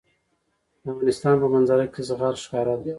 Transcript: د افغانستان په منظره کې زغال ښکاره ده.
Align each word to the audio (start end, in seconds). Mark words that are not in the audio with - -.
د 0.83 0.85
افغانستان 0.93 1.35
په 1.43 1.47
منظره 1.53 1.85
کې 1.93 2.01
زغال 2.09 2.35
ښکاره 2.43 2.73
ده. 2.83 2.89